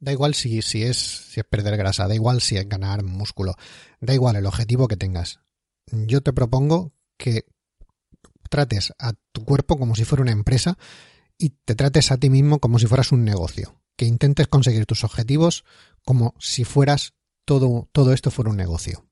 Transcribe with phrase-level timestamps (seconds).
[0.00, 3.54] Da igual si, si, es, si es perder grasa, da igual si es ganar músculo,
[4.00, 5.40] da igual el objetivo que tengas.
[5.92, 7.44] Yo te propongo que
[8.48, 10.78] trates a tu cuerpo como si fuera una empresa
[11.38, 13.80] y te trates a ti mismo como si fueras un negocio.
[13.96, 15.64] Que intentes conseguir tus objetivos
[16.04, 17.12] como si fueras
[17.44, 19.06] todo, todo esto fuera un negocio.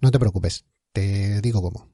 [0.00, 1.90] No te preocupes, te digo cómo.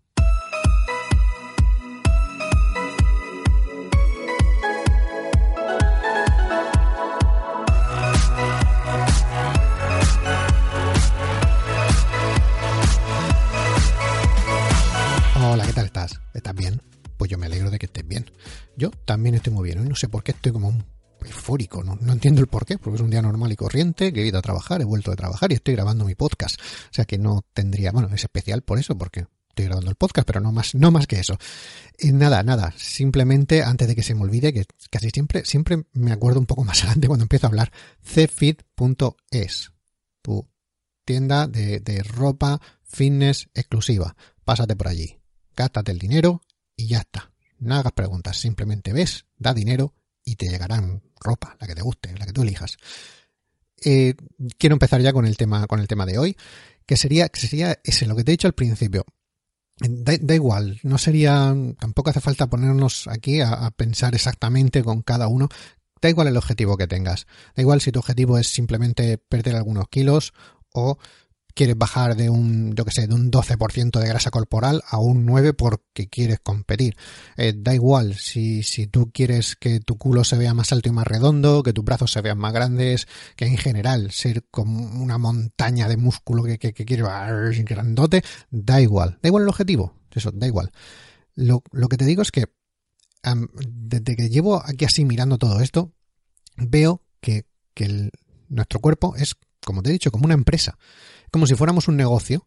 [15.77, 16.21] Tal estás?
[16.33, 16.81] ¿Estás bien?
[17.19, 18.25] Pues yo me alegro de que estés bien.
[18.79, 19.79] Yo también estoy muy bien.
[19.79, 20.83] Hoy no sé por qué estoy como un
[21.21, 24.23] eufórico, no, no, entiendo el por qué, porque es un día normal y corriente, que
[24.23, 26.59] he ido a trabajar, he vuelto a trabajar y estoy grabando mi podcast.
[26.59, 30.27] O sea que no tendría, bueno, es especial por eso, porque estoy grabando el podcast,
[30.27, 31.37] pero no más, no más que eso.
[31.99, 36.13] Y nada, nada, simplemente antes de que se me olvide, que casi siempre, siempre me
[36.13, 37.71] acuerdo un poco más adelante cuando empiezo a hablar,
[38.03, 39.73] cfit.es,
[40.23, 40.49] tu
[41.05, 44.17] tienda de, de ropa fitness exclusiva.
[44.47, 45.19] Pásate por allí,
[45.57, 46.43] gástate el dinero
[46.77, 47.33] y ya está.
[47.59, 52.15] No hagas preguntas, simplemente ves, da dinero y te llegarán ropa, la que te guste,
[52.19, 52.77] la que tú elijas.
[53.83, 54.15] Eh,
[54.59, 56.37] quiero empezar ya con el tema, con el tema de hoy,
[56.85, 59.05] que sería, que sería ese, lo que te he dicho al principio.
[59.79, 65.03] Da, da igual, no sería, tampoco hace falta ponernos aquí a, a pensar exactamente con
[65.03, 65.49] cada uno.
[66.01, 67.27] Da igual el objetivo que tengas.
[67.55, 70.33] Da igual si tu objetivo es simplemente perder algunos kilos
[70.73, 70.99] o
[71.57, 75.25] quieres bajar de un, yo que sé, de un 12% de grasa corporal a un
[75.25, 76.95] 9 porque quieres competir.
[77.37, 80.93] Eh, da igual si, si tú quieres que tu culo se vea más alto y
[80.93, 85.17] más redondo, que tus brazos se vean más grandes, que en general ser como una
[85.19, 87.07] montaña de músculo que, que, que quieres
[87.65, 89.19] grandote, da igual.
[89.23, 89.95] Da igual el objetivo.
[90.15, 90.71] Eso, da igual.
[91.35, 92.45] Lo, lo que te digo es que
[93.69, 95.93] desde que llevo aquí así mirando todo esto,
[96.57, 98.11] veo que, que
[98.49, 99.35] nuestro cuerpo es,
[99.65, 100.79] como te he dicho, como una empresa
[101.37, 102.47] como si fuéramos un negocio.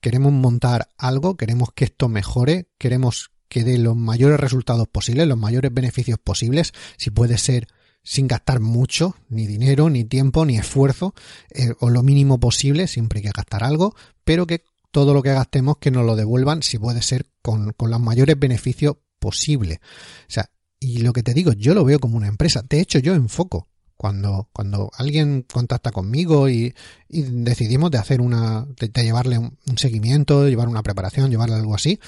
[0.00, 5.38] Queremos montar algo, queremos que esto mejore, queremos que dé los mayores resultados posibles, los
[5.38, 7.68] mayores beneficios posibles, si puede ser
[8.02, 11.14] sin gastar mucho, ni dinero, ni tiempo, ni esfuerzo,
[11.50, 13.94] eh, o lo mínimo posible, siempre hay que gastar algo,
[14.24, 18.00] pero que todo lo que gastemos que nos lo devuelvan, si puede ser con, los
[18.00, 19.78] mayores beneficios posible.
[20.22, 20.50] O sea,
[20.80, 22.60] y lo que te digo, yo lo veo como una empresa.
[22.68, 26.74] De hecho, yo enfoco cuando, cuando alguien contacta conmigo y,
[27.08, 32.00] decidimos de hacer una, de, llevarle un, un, seguimiento, llevar una preparación, llevarle algo así,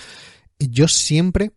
[0.59, 1.53] yo siempre,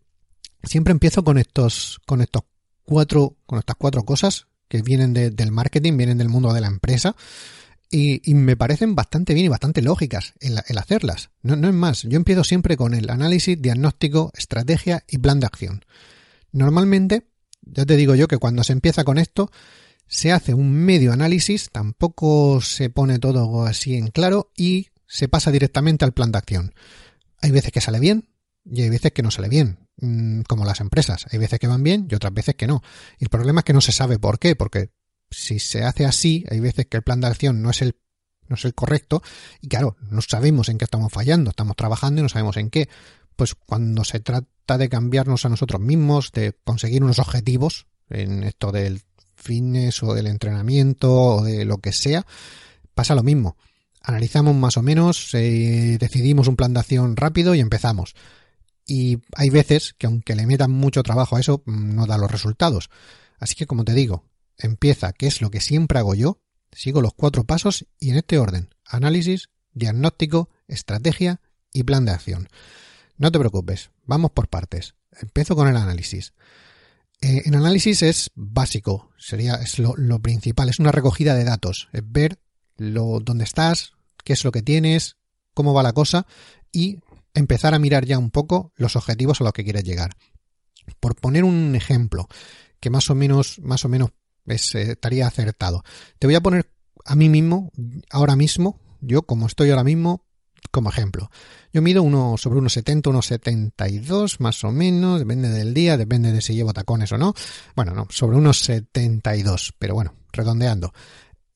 [0.63, 2.43] siempre empiezo con estos, con estos
[2.83, 6.67] cuatro, con estas cuatro cosas que vienen de, del marketing, vienen del mundo de la
[6.67, 7.15] empresa.
[7.91, 11.31] Y, me parecen bastante bien y bastante lógicas el, hacerlas.
[11.41, 15.83] No es más, yo empiezo siempre con el análisis, diagnóstico, estrategia y plan de acción.
[16.51, 17.29] Normalmente,
[17.61, 19.51] ya te digo yo que cuando se empieza con esto,
[20.09, 25.51] se hace un medio análisis, tampoco se pone todo así en claro y se pasa
[25.51, 26.73] directamente al plan de acción.
[27.41, 28.27] Hay veces que sale bien
[28.65, 31.27] y hay veces que no sale bien, mm, como las empresas.
[31.31, 32.81] Hay veces que van bien y otras veces que no.
[33.19, 34.89] Y el problema es que no se sabe por qué, porque
[35.29, 37.95] si se hace así, hay veces que el plan de acción no es el
[38.47, 39.21] no es el correcto
[39.61, 42.89] y claro, no sabemos en qué estamos fallando, estamos trabajando y no sabemos en qué.
[43.35, 48.71] Pues cuando se trata de cambiarnos a nosotros mismos, de conseguir unos objetivos en esto
[48.71, 49.03] del
[49.39, 52.25] fitness o del entrenamiento o de lo que sea,
[52.93, 53.57] pasa lo mismo.
[54.01, 58.15] Analizamos más o menos, eh, decidimos un plan de acción rápido y empezamos.
[58.85, 62.31] Y hay veces que aunque le metan mucho trabajo a eso, mm, no da los
[62.31, 62.89] resultados.
[63.39, 64.25] Así que como te digo,
[64.57, 68.37] empieza, que es lo que siempre hago yo, sigo los cuatro pasos y en este
[68.37, 72.49] orden, análisis, diagnóstico, estrategia y plan de acción.
[73.17, 74.95] No te preocupes, vamos por partes.
[75.21, 76.33] Empiezo con el análisis.
[77.21, 81.89] Eh, en análisis es básico, sería es lo, lo, principal, es una recogida de datos,
[81.91, 82.39] es ver
[82.77, 83.93] lo, dónde estás,
[84.23, 85.17] qué es lo que tienes,
[85.53, 86.25] cómo va la cosa
[86.71, 86.99] y
[87.33, 90.15] empezar a mirar ya un poco los objetivos a los que quieres llegar.
[90.99, 92.27] Por poner un ejemplo
[92.79, 94.11] que más o menos, más o menos
[94.45, 95.83] es, eh, estaría acertado.
[96.19, 96.71] Te voy a poner
[97.05, 97.71] a mí mismo,
[98.09, 100.25] ahora mismo, yo como estoy ahora mismo,
[100.71, 101.29] como ejemplo.
[101.73, 106.31] Yo mido uno sobre unos 70, unos 72 más o menos, depende del día, depende
[106.31, 107.33] de si llevo tacones o no.
[107.75, 110.93] Bueno, no, sobre unos 72, pero bueno, redondeando.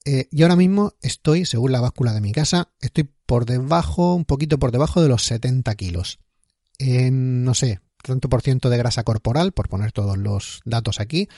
[0.05, 4.25] Eh, y ahora mismo estoy, según la báscula de mi casa, estoy por debajo, un
[4.25, 6.19] poquito por debajo de los 70 kilos.
[6.79, 11.29] no sé, tanto por ciento de grasa corporal, por poner todos los datos aquí,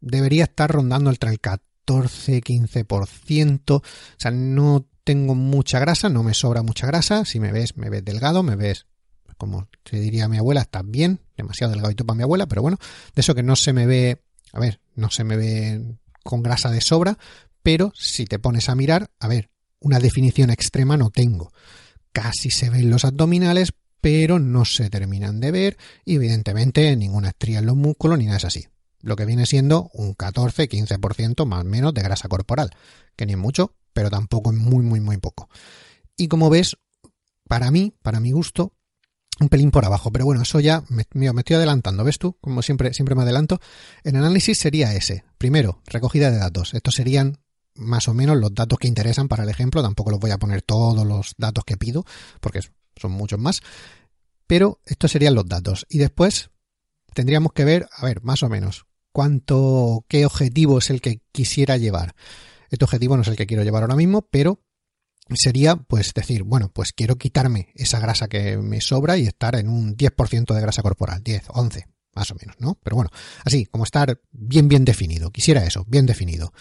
[0.00, 3.70] debería estar rondando entre el 14, 15%.
[3.76, 3.82] O
[4.16, 7.24] sea, no tengo mucha grasa, no me sobra mucha grasa.
[7.24, 8.86] Si me ves, me ves delgado, me ves,
[9.36, 12.78] como te diría mi abuela, está bien, demasiado delgadito para mi abuela, pero bueno,
[13.14, 14.22] de eso que no se me ve,
[14.52, 17.18] a ver, no se me ve con grasa de sobra,
[17.62, 19.50] pero si te pones a mirar, a ver,
[19.80, 21.52] una definición extrema no tengo.
[22.12, 27.60] Casi se ven los abdominales, pero no se terminan de ver y evidentemente ninguna estría
[27.60, 28.66] en los músculos ni nada es así.
[29.02, 32.70] Lo que viene siendo un 14-15% más o menos de grasa corporal,
[33.16, 35.48] que ni es mucho, pero tampoco es muy, muy, muy poco.
[36.16, 36.76] Y como ves,
[37.48, 38.72] para mí, para mi gusto,
[39.40, 42.36] un pelín por abajo, pero bueno, eso ya me, me, estoy adelantando, ¿ves tú?
[42.40, 43.60] Como siempre, siempre me adelanto.
[44.04, 45.24] El análisis sería ese.
[45.38, 46.74] Primero, recogida de datos.
[46.74, 47.38] Estos serían
[47.74, 49.82] más o menos los datos que interesan para el ejemplo.
[49.82, 52.04] Tampoco los voy a poner todos los datos que pido,
[52.40, 52.60] porque
[52.96, 53.62] son muchos más.
[54.46, 55.86] Pero estos serían los datos.
[55.88, 56.50] Y después
[57.14, 61.76] tendríamos que ver, a ver, más o menos, cuánto, qué objetivo es el que quisiera
[61.76, 62.14] llevar.
[62.70, 64.60] Este objetivo no es el que quiero llevar ahora mismo, pero
[65.34, 69.68] sería pues decir, bueno, pues quiero quitarme esa grasa que me sobra y estar en
[69.68, 72.78] un 10% de grasa corporal, 10, 11, más o menos, ¿no?
[72.82, 73.10] Pero bueno,
[73.44, 75.30] así, como estar bien, bien definido.
[75.30, 76.52] Quisiera eso, bien definido.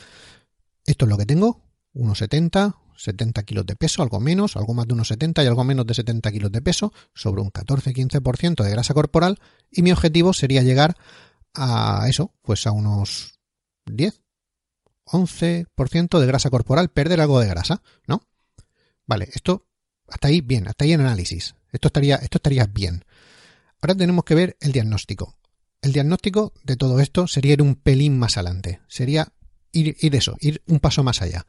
[0.86, 1.64] Esto es lo que tengo,
[1.94, 5.64] unos 70, 70 kilos de peso, algo menos, algo más de unos 70 y algo
[5.64, 9.40] menos de 70 kilos de peso, sobre un 14-15% de grasa corporal,
[9.72, 10.98] y mi objetivo sería llegar
[11.54, 13.40] a eso, pues a unos
[13.86, 14.22] 10,
[15.06, 18.28] 11% de grasa corporal, perder algo de grasa, ¿no?
[19.06, 19.68] Vale, esto
[20.08, 21.56] hasta ahí bien, hasta ahí en análisis.
[21.72, 23.06] Esto estaría, esto estaría bien.
[23.82, 25.38] Ahora tenemos que ver el diagnóstico.
[25.82, 28.82] El diagnóstico de todo esto sería ir un pelín más adelante.
[28.88, 29.34] Sería
[29.72, 31.46] ir, ir eso, ir un paso más allá.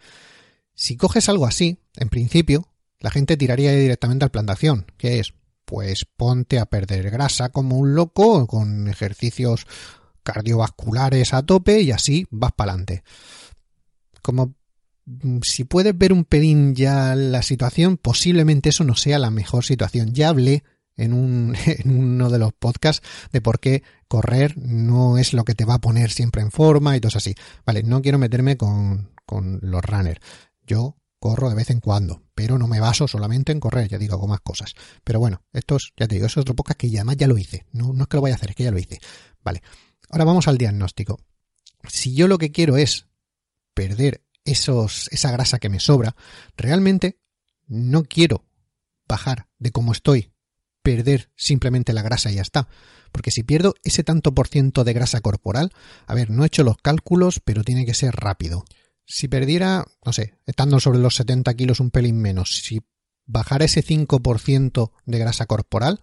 [0.75, 5.19] Si coges algo así, en principio, la gente tiraría directamente al plan de acción, que
[5.19, 5.35] es,
[5.73, 9.67] pues ponte a perder grasa como un loco, con ejercicios
[10.23, 13.05] cardiovasculares a tope y así vas para adelante.
[14.21, 14.55] Como
[15.07, 19.65] mm, si puedes ver un pelín ya la situación, posiblemente eso no sea la mejor
[19.65, 20.13] situación.
[20.13, 20.63] Ya hablé
[20.95, 25.55] en, un, en uno de los podcasts de por qué correr no es lo que
[25.55, 27.35] te va a poner siempre en forma y todo así.
[27.65, 30.21] Vale, no quiero meterme con, con los runners.
[30.67, 34.15] Yo corro de vez en cuando, pero no me baso solamente en correr, ya digo,
[34.15, 34.75] hago más cosas.
[35.05, 37.39] Pero bueno, esto es, ya te digo, es otro podcast que ya, además ya lo
[37.39, 37.65] hice.
[37.71, 38.99] No, no es que lo vaya a hacer, es que ya lo hice.
[39.45, 39.63] Vale,
[40.11, 41.21] ahora vamos al diagnóstico.
[41.89, 43.07] Si yo lo que quiero es
[43.73, 46.17] perder esos, esa grasa que me sobra,
[46.57, 47.21] realmente
[47.69, 48.45] no quiero
[49.07, 50.33] bajar de cómo estoy,
[50.83, 52.67] perder simplemente la grasa y ya está.
[53.13, 55.73] Porque si pierdo ese tanto por ciento de grasa corporal,
[56.09, 58.65] a ver, no he hecho los cálculos, pero tiene que ser rápido.
[59.05, 62.81] Si perdiera, no sé, estando sobre los 70 kilos un pelín menos, si
[63.27, 66.01] bajara ese 5% de grasa corporal,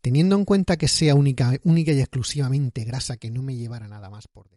[0.00, 4.10] teniendo en cuenta que sea única, única y exclusivamente grasa que no me llevara nada
[4.10, 4.56] más por dentro.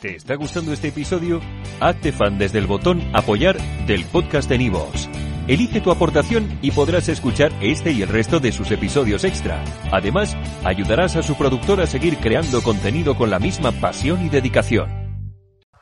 [0.00, 1.40] ¿Te está gustando este episodio?
[1.78, 5.10] Hazte fan desde el botón apoyar del podcast de Nivos.
[5.46, 9.62] Elige tu aportación y podrás escuchar este y el resto de sus episodios extra.
[9.92, 14.99] Además, ayudarás a su productor a seguir creando contenido con la misma pasión y dedicación.